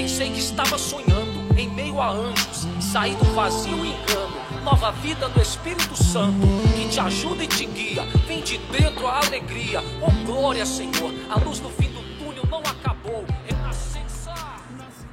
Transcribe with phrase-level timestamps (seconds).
[0.00, 4.64] Pensei que estava sonhando em meio a anjos, saí do vazio e engano.
[4.64, 8.06] Nova vida do Espírito Santo que te ajuda e te guia.
[8.26, 9.80] Vem de dentro a alegria.
[10.00, 11.12] Oh glória, Senhor.
[11.28, 13.26] A luz do fim do túnel não acabou.
[13.46, 14.32] Renascença.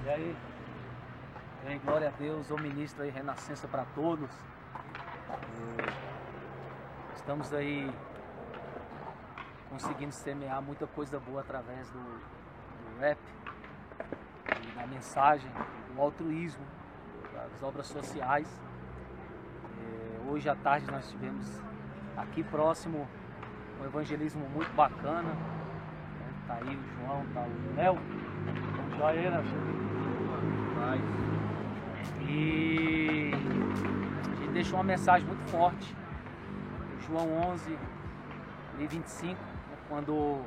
[0.05, 0.35] E aí?
[1.83, 4.29] Glória a Deus, eu ministro aí renascença para todos.
[5.81, 5.93] É,
[7.13, 7.91] estamos aí
[9.69, 13.17] conseguindo semear muita coisa boa através do, do rap,
[14.75, 15.49] da mensagem,
[15.93, 16.65] do altruísmo,
[17.33, 18.47] das obras sociais.
[19.81, 21.61] É, hoje à tarde nós tivemos
[22.15, 23.07] aqui próximo
[23.79, 25.29] um evangelismo muito bacana.
[25.29, 26.33] Né?
[26.47, 27.95] Tá aí o João, tá o Léo.
[30.75, 31.01] Né?
[32.29, 35.95] E a gente deixou uma mensagem muito forte.
[37.07, 37.77] João 11,
[38.77, 39.77] 25, né?
[39.87, 40.41] quando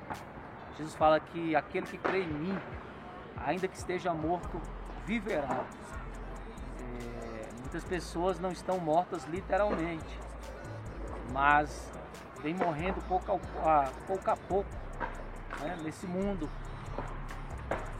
[0.76, 2.58] Jesus fala que aquele que crê em mim,
[3.36, 4.60] ainda que esteja morto,
[5.06, 5.64] viverá.
[6.80, 10.18] É, muitas pessoas não estão mortas literalmente,
[11.32, 11.90] mas
[12.42, 13.32] vem morrendo pouco
[13.64, 14.70] a, pouco, a pouco
[15.60, 16.48] né, nesse mundo.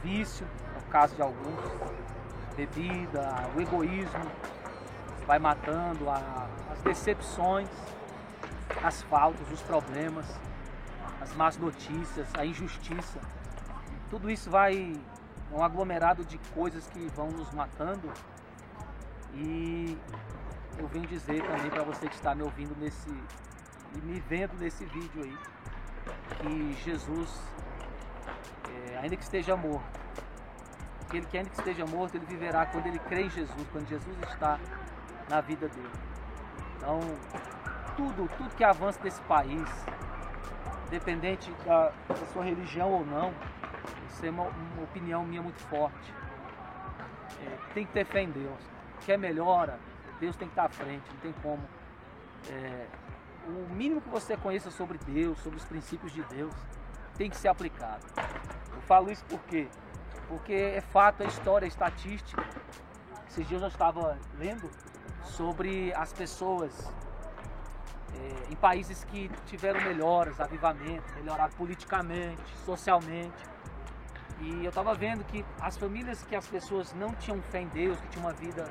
[0.03, 1.59] Vício, no caso de alguns,
[2.55, 4.31] bebida, o egoísmo,
[5.27, 7.69] vai matando a, as decepções,
[8.83, 10.25] as faltas, os problemas,
[11.21, 13.19] as más notícias, a injustiça.
[14.09, 14.99] Tudo isso vai
[15.51, 18.11] um aglomerado de coisas que vão nos matando.
[19.33, 19.97] E
[20.77, 23.09] eu venho dizer também para você que está me ouvindo nesse
[23.93, 25.37] e me vendo nesse vídeo aí
[26.39, 27.41] que Jesus,
[28.69, 29.99] é, ainda que esteja morto,
[31.07, 34.17] aquele que ainda que esteja morto, ele viverá quando ele crê em Jesus, quando Jesus
[34.29, 34.59] está
[35.29, 35.91] na vida dele.
[36.77, 36.99] Então,
[37.95, 39.69] tudo, tudo que avança nesse país,
[40.87, 43.33] independente da, da sua religião ou não,
[44.11, 46.13] isso é uma, uma opinião minha muito forte.
[47.45, 48.59] É, tem que ter fé em Deus.
[49.05, 49.79] Quer melhora,
[50.19, 51.63] Deus tem que estar à frente, não tem como.
[52.49, 52.85] É,
[53.47, 56.53] o mínimo que você conheça sobre Deus, sobre os princípios de Deus,
[57.17, 58.05] tem que ser aplicado.
[58.73, 59.67] Eu falo isso por quê?
[60.27, 62.43] Porque é fato, é história, é estatística.
[63.27, 64.69] Esses dias eu estava lendo
[65.23, 66.71] sobre as pessoas
[68.13, 73.51] é, em países que tiveram melhoras, avivamento, melhoraram politicamente, socialmente.
[74.41, 77.99] E eu estava vendo que as famílias que as pessoas não tinham fé em Deus,
[78.01, 78.67] que tinham uma vida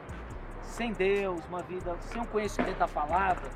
[0.62, 3.48] sem Deus, uma vida sem o conhecimento da palavra,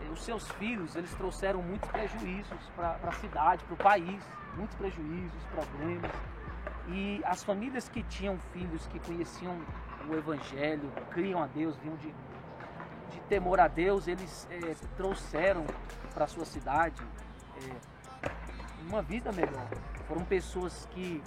[0.00, 4.22] eh, os seus filhos eles trouxeram muitos prejuízos para a cidade, para o país,
[4.56, 6.12] muitos prejuízos, problemas.
[6.88, 9.58] E as famílias que tinham filhos que conheciam
[10.08, 12.14] o Evangelho, criam a Deus, vinham de,
[13.10, 15.66] de temor a Deus, eles é, trouxeram
[16.14, 17.02] para a sua cidade
[17.56, 17.98] é,
[18.88, 19.68] uma vida melhor.
[20.06, 21.22] Foram pessoas que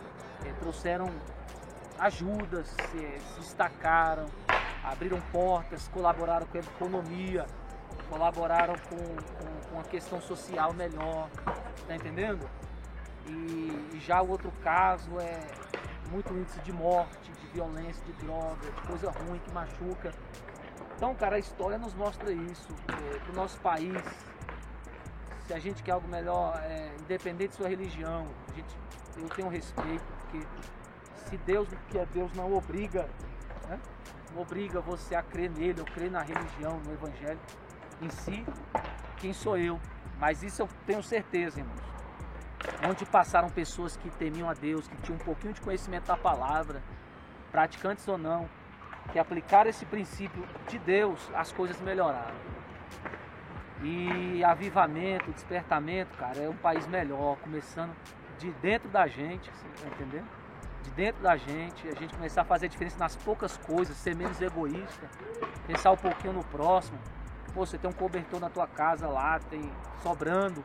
[0.46, 1.10] é, trouxeram
[2.00, 4.26] ajudas, se, se destacaram,
[4.84, 7.46] abriram portas, colaboraram com a economia,
[8.10, 11.30] colaboraram com, com, com a questão social melhor,
[11.88, 12.50] tá entendendo?
[13.28, 15.40] E, e, já o outro caso é
[16.10, 20.12] muito índice de morte, de violência, de droga, de coisa ruim que machuca.
[20.96, 24.04] Então, cara, a história nos mostra isso, é, nosso país,
[25.52, 28.74] se a gente quer algo melhor, é, independente de sua religião, a gente,
[29.18, 30.48] eu tenho respeito, porque
[31.28, 33.10] se Deus, que é Deus, não obriga,
[33.68, 33.78] né?
[34.34, 37.40] não obriga você a crer nele, ou crer na religião, no evangelho,
[38.02, 38.46] em si,
[39.18, 39.78] quem sou eu.
[40.18, 41.82] Mas isso eu tenho certeza, irmãos.
[42.90, 46.82] Onde passaram pessoas que temiam a Deus, que tinham um pouquinho de conhecimento da palavra,
[47.52, 48.48] praticantes ou não,
[49.12, 52.36] que aplicaram esse princípio de Deus, as coisas melhoraram.
[53.84, 57.96] E avivamento, despertamento, cara, é um país melhor, começando
[58.38, 60.28] de dentro da gente, você tá entendendo?
[60.84, 64.40] De dentro da gente, a gente começar a fazer diferença nas poucas coisas, ser menos
[64.42, 65.10] egoísta,
[65.66, 66.98] pensar um pouquinho no próximo,
[67.54, 69.62] Pô, você tem um cobertor na tua casa lá, tem
[70.02, 70.64] sobrando,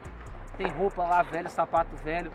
[0.56, 2.31] tem roupa lá velha, sapato velho,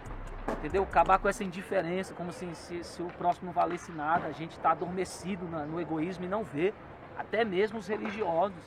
[0.50, 0.84] entendeu?
[0.84, 4.52] Acabar com essa indiferença, como se, se, se o próximo não valesse nada, a gente
[4.52, 6.74] está adormecido no egoísmo e não vê,
[7.18, 8.62] até mesmo os religiosos.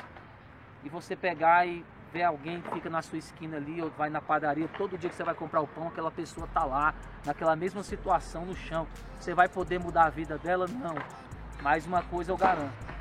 [0.82, 1.84] E você pegar e
[2.14, 5.16] ver alguém que fica na sua esquina ali, ou vai na padaria, todo dia que
[5.16, 6.94] você vai comprar o pão, aquela pessoa tá lá,
[7.26, 8.86] naquela mesma situação no chão.
[9.18, 10.66] Você vai poder mudar a vida dela?
[10.68, 10.94] Não.
[11.60, 12.94] Mas uma coisa eu garanto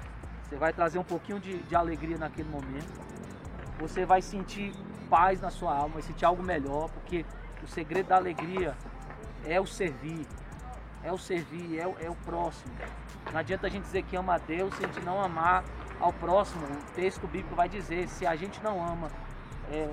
[0.54, 2.86] você vai trazer um pouquinho de, de alegria naquele momento.
[3.80, 4.72] Você vai sentir
[5.10, 7.26] paz na sua alma, vai sentir algo melhor, porque
[7.64, 8.78] o segredo da alegria
[9.46, 10.28] é o servir.
[11.04, 12.72] É o servir, é o, é o próximo.
[13.32, 15.64] Não adianta a gente dizer que ama a Deus se a gente não amar
[16.04, 16.66] ao próximo.
[16.66, 19.10] O texto bíblico vai dizer: se a gente não ama
[19.72, 19.90] é,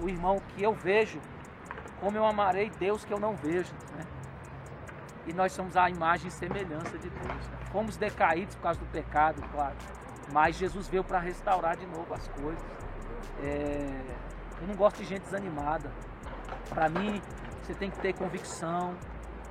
[0.00, 1.20] o irmão que eu vejo,
[2.00, 3.72] como eu amarei Deus que eu não vejo.
[3.96, 4.04] Né?
[5.26, 7.48] e nós somos a imagem e semelhança de Deus.
[7.48, 7.58] Né?
[7.70, 9.76] Fomos decaídos por causa do pecado, claro,
[10.32, 12.62] mas Jesus veio para restaurar de novo as coisas.
[13.42, 13.86] É...
[14.60, 15.90] Eu não gosto de gente desanimada.
[16.68, 17.22] Para mim,
[17.62, 18.94] você tem que ter convicção.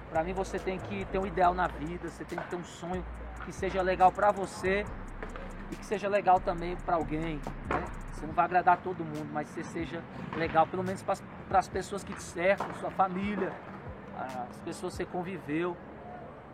[0.10, 2.10] Para mim, você tem que ter um ideal na vida.
[2.10, 3.04] Você tem que ter um sonho
[3.44, 4.86] que seja legal para você
[5.72, 7.40] e que seja legal também para alguém.
[7.70, 7.86] Né?
[8.14, 10.04] Você não vai agradar todo mundo, mas você seja
[10.36, 13.54] legal, pelo menos para as pessoas que te cercam, sua família,
[14.18, 15.78] as pessoas que você conviveu.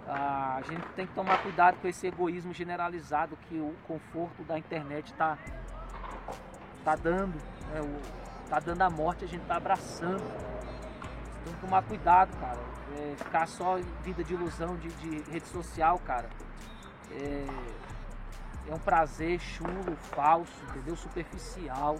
[0.08, 5.08] A gente tem que tomar cuidado com esse egoísmo generalizado que o conforto da internet
[5.08, 5.38] está
[6.84, 7.34] tá dando.
[7.74, 7.82] Né?
[8.50, 10.24] tá dando a morte, a gente está abraçando.
[11.44, 12.60] Tem que tomar cuidado, cara.
[12.98, 16.30] É, ficar só vida de ilusão de, de rede social, cara.
[17.12, 17.46] É,
[18.70, 20.96] é um prazer chulo, falso, entendeu?
[20.96, 21.98] Superficial.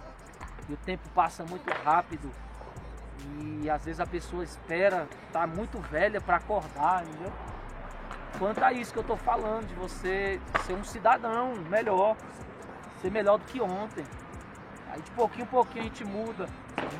[0.68, 2.30] E o tempo passa muito rápido.
[3.40, 7.32] E às vezes a pessoa espera, tá muito velha para acordar, entendeu?
[8.38, 12.16] Quanto a isso que eu tô falando, de você ser um cidadão melhor,
[13.00, 14.04] ser melhor do que ontem.
[14.90, 16.46] Aí de pouquinho em pouquinho a gente muda.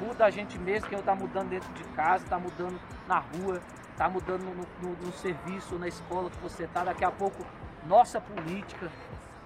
[0.01, 3.61] Muda a gente mesmo, que está mudando dentro de casa, está mudando na rua,
[3.91, 6.85] está mudando no, no, no, serviço, na escola que você está.
[6.85, 7.45] Daqui a pouco,
[7.87, 8.91] nossa política,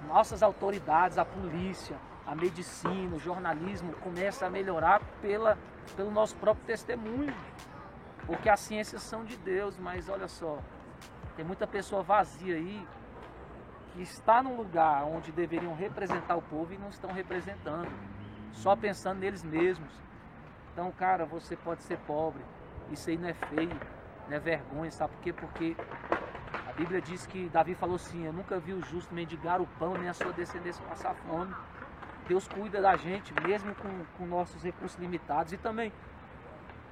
[0.06, 5.58] nossas autoridades, a polícia, a medicina, o jornalismo começa a melhorar pela,
[5.96, 7.34] pelo nosso próprio testemunho.
[8.26, 10.58] Porque as ciências são de Deus, mas olha só,
[11.36, 12.86] tem muita pessoa vazia aí
[13.92, 17.90] que está num lugar onde deveriam representar o povo e não estão representando,
[18.52, 19.90] só pensando neles mesmos.
[20.72, 22.42] Então, cara, você pode ser pobre,
[22.90, 23.80] isso aí não é feio,
[24.28, 25.32] não é vergonha, sabe por quê?
[25.32, 25.76] Porque
[26.80, 30.08] Bíblia diz que Davi falou assim: Eu nunca vi o justo mendigar o pão, nem
[30.08, 31.54] a sua descendência passar fome.
[32.26, 35.52] Deus cuida da gente, mesmo com, com nossos recursos limitados.
[35.52, 35.92] E também,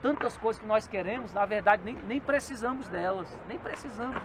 [0.02, 3.35] tantas coisas que nós queremos, na verdade, nem, nem precisamos delas.
[3.49, 4.20] Nem precisamos.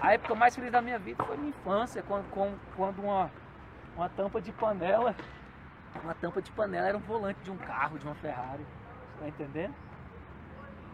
[0.00, 2.24] A época mais feliz da minha vida foi minha infância, quando,
[2.74, 3.30] quando uma,
[3.94, 5.14] uma tampa de panela,
[6.02, 8.64] uma tampa de panela era um volante de um carro, de uma Ferrari.
[9.16, 9.74] Está entendendo?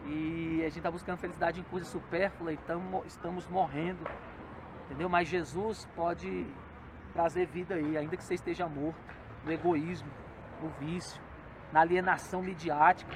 [0.05, 4.05] E a gente está buscando felicidade em coisas supérfluas e tamo, estamos morrendo.
[4.85, 5.07] Entendeu?
[5.07, 6.45] Mas Jesus pode
[7.13, 8.99] trazer vida aí, ainda que você esteja morto,
[9.45, 10.09] no egoísmo,
[10.61, 11.21] no vício,
[11.71, 13.15] na alienação midiática.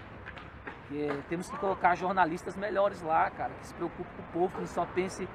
[0.92, 4.68] É, temos que colocar jornalistas melhores lá, cara, que se preocupem com o povo, que
[4.68, 5.28] só pense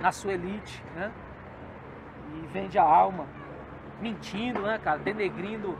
[0.00, 1.12] na sua elite, né?
[2.34, 3.26] E vende a alma,
[4.00, 5.78] mentindo, né, cara, denegrindo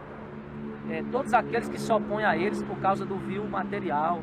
[0.90, 4.22] é, todos aqueles que se opõem a eles por causa do vil material.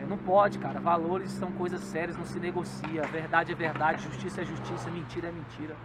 [0.00, 0.80] É, não pode, cara.
[0.80, 3.02] Valores são coisas sérias, não se negocia.
[3.02, 5.76] Verdade é verdade, justiça é justiça, mentira é mentira.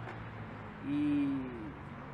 [0.86, 1.50] E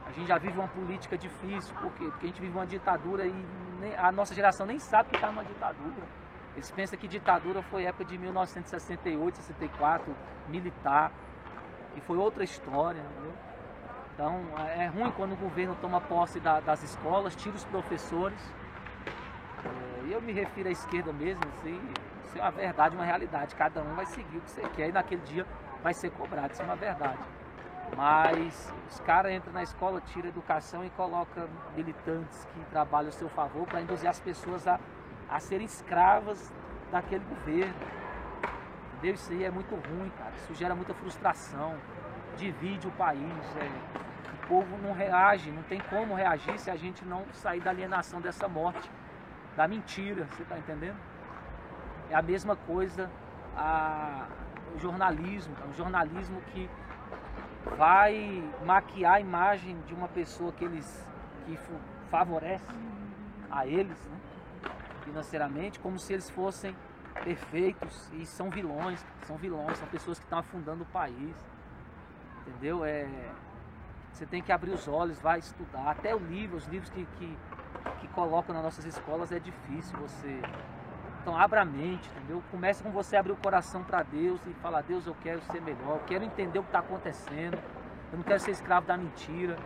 [0.07, 2.05] a gente já vive uma política difícil, por quê?
[2.05, 3.47] Porque a gente vive uma ditadura e
[3.81, 6.19] nem, a nossa geração nem sabe que está numa ditadura.
[6.55, 10.15] Eles pensam que ditadura foi época de 1968, 64,
[10.49, 11.13] militar,
[11.95, 13.33] e foi outra história, entendeu?
[14.19, 14.43] Então
[14.77, 18.37] é ruim quando o governo toma posse da, das escolas, tira os professores.
[19.65, 21.81] É, e eu me refiro à esquerda mesmo, assim,
[22.25, 23.55] isso é uma verdade, uma realidade.
[23.55, 25.47] Cada um vai seguir o que você quer e naquele dia
[25.85, 27.21] vai ser cobrado, isso é uma verdade.
[27.97, 33.29] Mas os caras entram na escola, tiram educação e colocam militantes que trabalham a seu
[33.29, 34.81] favor para induzir as pessoas a,
[35.31, 36.53] a serem escravas
[36.91, 37.73] daquele governo.
[38.95, 39.15] Entendeu?
[39.15, 40.33] Isso aí é muito ruim, cara.
[40.39, 41.77] Isso gera muita frustração,
[42.37, 43.57] divide o país.
[43.57, 44.08] É
[44.49, 48.49] povo não reage, não tem como reagir se a gente não sair da alienação dessa
[48.49, 48.91] morte,
[49.57, 50.97] da mentira, você está entendendo?
[52.11, 53.11] É a mesma coisa
[53.55, 54.27] a,
[54.75, 56.69] o jornalismo, é um jornalismo que
[57.77, 61.07] vai maquiar a imagem de uma pessoa que eles
[61.45, 61.59] que
[62.11, 62.65] favorece
[63.51, 64.19] a eles, né,
[65.03, 66.75] financeiramente, como se eles fossem
[67.25, 71.35] perfeitos e são vilões, são vilões, são pessoas que estão afundando o país,
[72.47, 72.85] entendeu?
[72.85, 73.09] É,
[74.13, 75.91] você tem que abrir os olhos, vai estudar.
[75.91, 77.39] Até o livro, os livros que, que,
[78.01, 80.41] que colocam nas nossas escolas é difícil você.
[81.21, 82.43] Então abra a mente, entendeu?
[82.51, 85.97] Comece com você abrir o coração para Deus e falar, Deus, eu quero ser melhor,
[85.97, 87.59] eu quero entender o que está acontecendo,
[88.11, 89.57] eu não quero ser escravo da mentira.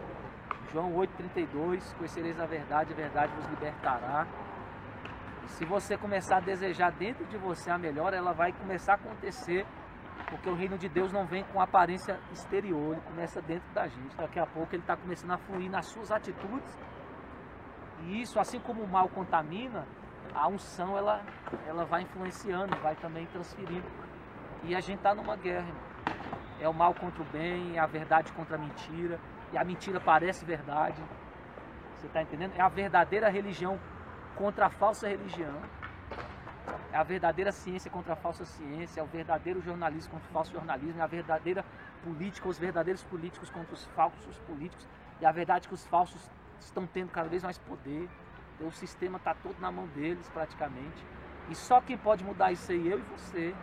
[0.72, 4.26] João 8,32, conhecereis a verdade, a verdade vos libertará.
[5.44, 8.94] E se você começar a desejar dentro de você a melhor, ela vai começar a
[8.96, 9.66] acontecer
[10.32, 14.16] porque o reino de Deus não vem com aparência exterior, ele começa dentro da gente.
[14.16, 16.74] Daqui a pouco ele está começando a fluir nas suas atitudes.
[18.04, 19.86] E isso, assim como o mal contamina,
[20.34, 21.22] a unção ela,
[21.66, 23.86] ela vai influenciando, vai também transferindo.
[24.64, 25.82] E a gente está numa guerra, irmão.
[26.58, 29.20] É o mal contra o bem, é a verdade contra a mentira.
[29.52, 31.02] E a mentira parece verdade.
[31.96, 32.54] Você está entendendo?
[32.56, 33.78] É a verdadeira religião
[34.34, 35.60] contra a falsa religião.
[36.92, 40.52] É a verdadeira ciência contra a falsa ciência, é o verdadeiro jornalismo contra o falso
[40.52, 41.64] jornalismo, é a verdadeira
[42.04, 44.86] política, os verdadeiros políticos contra os falsos políticos.
[45.20, 46.30] E a verdade é que os falsos
[46.60, 48.08] estão tendo cada vez mais poder.
[48.54, 51.04] Então, o sistema está todo na mão deles, praticamente.
[51.48, 53.54] E só quem pode mudar isso aí, eu e você.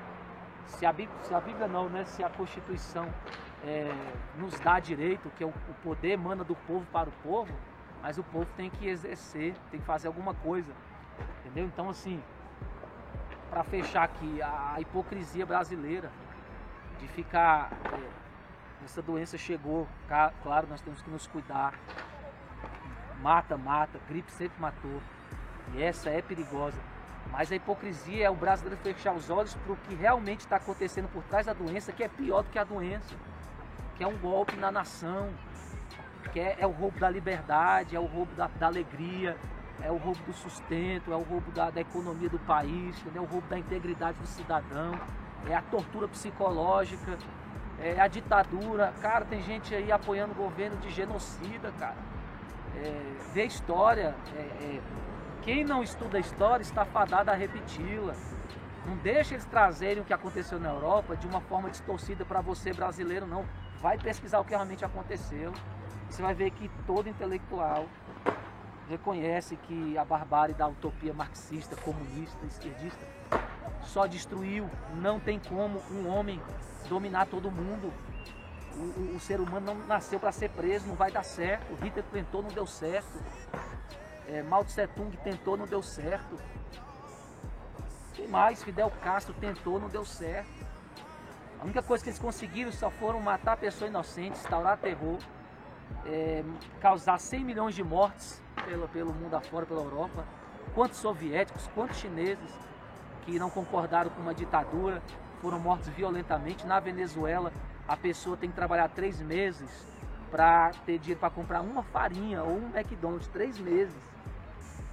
[0.66, 2.06] Se a Bíblia, se a Bíblia não, né?
[2.06, 3.14] Se a Constituição
[3.64, 3.92] é,
[4.38, 7.54] nos dá direito, que é o, o poder emana do povo para o povo,
[8.02, 10.72] mas o povo tem que exercer, tem que fazer alguma coisa.
[11.42, 11.66] Entendeu?
[11.66, 12.22] Então, assim,
[13.50, 16.12] para fechar aqui, a hipocrisia brasileira
[17.00, 17.72] de ficar.
[17.94, 18.30] É,
[18.86, 19.88] essa doença chegou,
[20.42, 21.74] claro, nós temos que nos cuidar.
[23.22, 25.02] Mata, mata, gripe sempre matou.
[25.74, 26.80] E essa é perigosa.
[27.30, 31.10] Mas a hipocrisia é o brasileiro fechar os olhos para o que realmente está acontecendo
[31.12, 33.14] por trás da doença, que é pior do que a doença.
[33.98, 35.30] Que é um golpe na nação,
[36.32, 39.36] que é, é o roubo da liberdade, é o roubo da, da alegria,
[39.82, 43.26] é o roubo do sustento, é o roubo da, da economia do país, é o
[43.26, 45.00] roubo da integridade do cidadão,
[45.48, 47.18] é a tortura psicológica,
[47.82, 48.94] é a ditadura.
[49.02, 51.96] Cara, tem gente aí apoiando o governo de genocida, cara.
[52.76, 54.16] É, vê história.
[54.36, 54.82] É, é,
[55.42, 58.14] quem não estuda a história está fadado a repeti-la.
[58.86, 62.74] Não deixa eles trazerem o que aconteceu na Europa de uma forma distorcida para você
[62.74, 63.46] brasileiro, não.
[63.82, 65.54] Vai pesquisar o que realmente aconteceu.
[66.10, 67.86] Você vai ver que todo intelectual
[68.90, 73.06] reconhece que a barbárie da utopia marxista, comunista, esquerdista
[73.84, 74.68] só destruiu.
[74.96, 76.42] Não tem como um homem
[76.90, 77.94] dominar todo mundo.
[78.76, 81.72] O, o, o ser humano não nasceu para ser preso, não vai dar certo.
[81.72, 83.22] O Hitler tentou, não deu certo.
[84.28, 86.36] É, Mao Tse Tung tentou, não deu certo.
[88.14, 88.64] Quem mais?
[88.64, 90.68] Fidel Castro tentou, não deu certo.
[91.60, 95.18] A única coisa que eles conseguiram só foram matar pessoas inocentes, instaurar terror,
[96.06, 96.44] é,
[96.80, 100.26] causar 100 milhões de mortes pelo, pelo mundo afora, pela Europa,
[100.74, 102.58] quantos soviéticos, quantos chineses
[103.26, 105.02] que não concordaram com uma ditadura
[105.42, 106.66] foram mortos violentamente.
[106.66, 107.52] Na Venezuela,
[107.88, 109.70] a pessoa tem que trabalhar três meses
[110.30, 113.96] para ter dinheiro para comprar uma farinha ou um McDonald's, três meses.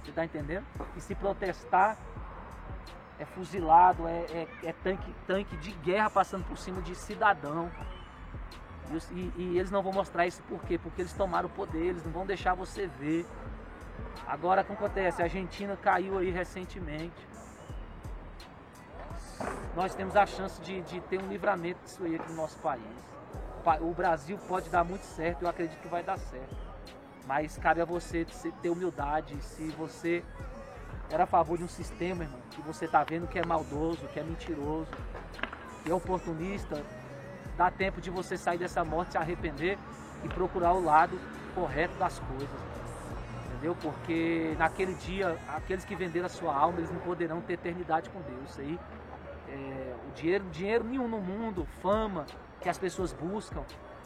[0.01, 0.65] Você está entendendo?
[0.95, 1.97] E se protestar,
[3.19, 7.69] é fuzilado, é, é, é, tanque, tanque de guerra passando por cima de cidadão.
[8.89, 10.77] E, e, e, eles não vão mostrar isso por quê?
[10.77, 13.25] Porque eles tomaram o poder, eles não vão deixar você ver.
[14.27, 15.21] Agora que acontece?
[15.21, 17.15] A Argentina caiu aí recentemente.
[19.73, 22.83] Nós temos a chance de, de ter um livramento disso aí aqui no nosso país.
[23.81, 26.55] O Brasil pode dar muito certo, eu acredito que vai dar certo.
[27.25, 28.25] Mas cabe a você
[28.61, 29.41] ter humildade.
[29.41, 30.23] Se você
[31.09, 34.19] era a favor de um sistema, irmão, que você está vendo que é maldoso, que
[34.19, 34.91] é mentiroso,
[35.83, 36.83] que é oportunista,
[37.55, 39.77] dá tempo de você sair dessa morte, se arrepender
[40.23, 41.17] e procurar o lado
[41.55, 42.76] correto das coisas
[43.57, 43.75] entendeu?
[43.81, 48.21] Porque naquele dia, aqueles que venderam a sua alma, eles não poderão ter eternidade com
[48.21, 48.59] Deus.
[48.59, 48.79] Aí,
[49.49, 52.25] é, o dinheiro, dinheiro nenhum no mundo, fama
[52.61, 53.63] que as pessoas buscam,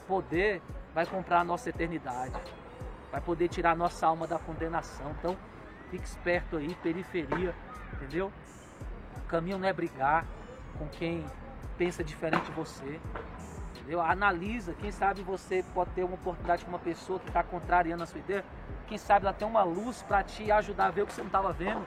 [0.08, 0.62] poder,
[0.93, 2.34] vai comprar a nossa eternidade,
[3.12, 5.12] vai poder tirar a nossa alma da condenação.
[5.20, 5.38] Então,
[5.89, 7.53] fique esperto aí, periferia,
[7.93, 8.31] entendeu?
[9.17, 10.25] O caminho não é brigar
[10.77, 11.25] com quem
[11.77, 13.00] pensa diferente de você.
[13.75, 14.01] Entendeu?
[14.01, 18.05] Analisa, quem sabe você pode ter uma oportunidade com uma pessoa que está contrariando a
[18.05, 18.46] sua ideia
[18.91, 21.27] quem sabe ela tem uma luz para te ajudar a ver o que você não
[21.27, 21.81] estava vendo.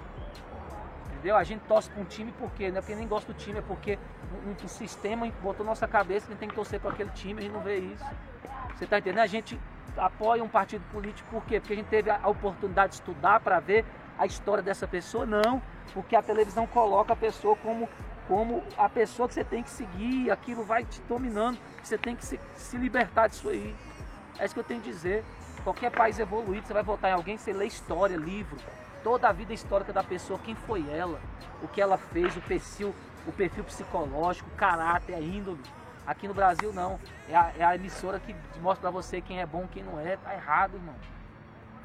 [1.11, 1.37] Entendeu?
[1.37, 2.71] A gente torce para um time por quê?
[2.71, 3.99] Não é porque nem gosta do time, é porque
[4.47, 7.41] um, um sistema botou nossa cabeça que a gente tem que torcer para aquele time
[7.41, 8.05] a gente não vê isso.
[8.75, 9.21] Você está entendendo?
[9.21, 9.61] A gente
[9.99, 11.61] apoia um partido político por quê?
[11.61, 13.85] Porque a gente teve a oportunidade de estudar para ver
[14.19, 15.27] a história dessa pessoa?
[15.27, 15.61] Não,
[15.93, 17.87] porque a televisão coloca a pessoa como,
[18.27, 22.25] como a pessoa que você tem que seguir, aquilo vai te dominando, você tem que
[22.25, 23.77] se, se libertar disso aí.
[24.39, 25.23] É isso que eu tenho que dizer.
[25.65, 28.59] Qualquer país evoluído, você vai votar em alguém, você lê história, livro,
[29.03, 31.19] toda a vida histórica da pessoa, quem foi ela,
[31.63, 32.95] o que ela fez, o perfil,
[33.27, 35.63] o perfil psicológico, o caráter, a índole.
[36.07, 37.01] Aqui no Brasil não.
[37.29, 40.19] É a, é a emissora que mostra pra você quem é bom, quem não é.
[40.19, 40.95] Tá errado, irmão.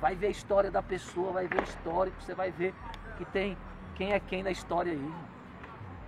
[0.01, 2.73] Vai ver a história da pessoa, vai ver o histórico, você vai ver
[3.17, 3.57] que tem
[3.95, 4.97] quem é quem na história aí.
[4.97, 5.29] Irmão.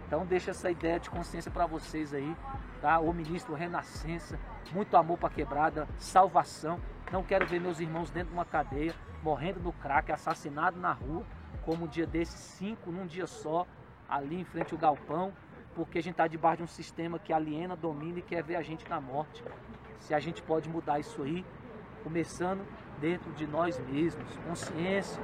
[0.07, 2.35] Então deixa essa ideia de consciência para vocês aí,
[2.81, 2.99] tá?
[2.99, 4.37] O ministro Renascença,
[4.73, 6.81] muito amor para quebrada, salvação.
[7.11, 11.25] Não quero ver meus irmãos dentro de uma cadeia, morrendo no crack, assassinado na rua,
[11.65, 13.67] como um dia desses, cinco num dia só,
[14.07, 15.33] ali em frente ao galpão,
[15.75, 18.61] porque a gente está debaixo de um sistema que aliena, domina e quer ver a
[18.61, 19.43] gente na morte.
[19.99, 21.45] Se a gente pode mudar isso aí,
[22.01, 22.65] começando
[22.99, 25.21] dentro de nós mesmos, consciência,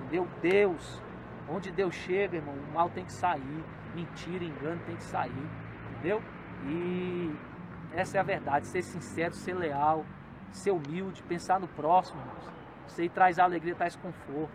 [0.00, 0.26] entendeu?
[0.40, 1.02] Deus,
[1.48, 5.50] onde Deus chega, irmão, o mal tem que sair, mentira, engano tem que sair,
[5.92, 6.22] entendeu?
[6.64, 7.36] E
[7.92, 10.06] essa é a verdade, ser sincero, ser leal,
[10.52, 12.58] ser humilde, pensar no próximo, irmãos.
[12.88, 14.50] Isso aí traz alegria, traz conforto.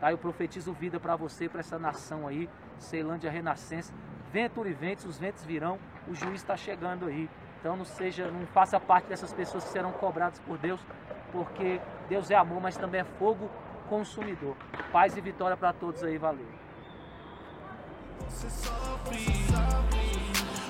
[0.00, 0.12] Tá?
[0.12, 3.92] Eu profetizo vida para você, para essa nação aí, Ceilândia Renascença.
[4.32, 7.28] Ventura e ventos, os ventos virão, o juiz está chegando aí.
[7.60, 10.80] Então não seja, não faça parte dessas pessoas que serão cobradas por Deus,
[11.32, 13.50] porque Deus é amor, mas também é fogo
[13.88, 14.56] consumidor.
[14.92, 16.46] Paz e vitória para todos aí, valeu.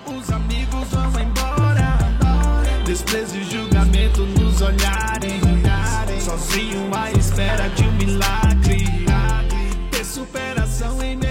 [0.06, 1.57] Os amigos vão embora,
[2.98, 5.40] desprezo e julgamento nos olharem.
[6.20, 8.84] Sozinho à espera de um milagre,
[9.90, 11.27] ter superação em meu